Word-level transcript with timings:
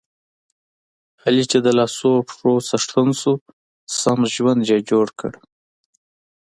علي 1.23 1.43
چې 1.51 1.57
د 1.65 1.67
لاسو 1.77 2.09
پښو 2.27 2.53
څښتن 2.67 3.09
شو، 3.19 3.33
سم 3.99 4.19
ژوند 4.33 4.61
یې 4.69 4.77
جوړ 4.89 5.07
کړ. 5.19 5.33